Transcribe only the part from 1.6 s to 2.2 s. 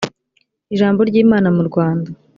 rwanda